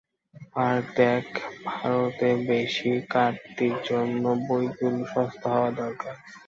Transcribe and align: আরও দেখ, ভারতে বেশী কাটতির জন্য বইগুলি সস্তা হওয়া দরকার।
আরও 0.57 0.81
দেখ, 0.95 1.25
ভারতে 1.65 2.29
বেশী 2.47 2.91
কাটতির 3.09 3.75
জন্য 3.89 4.23
বইগুলি 4.45 5.03
সস্তা 5.05 5.47
হওয়া 5.49 5.71
দরকার। 5.81 6.15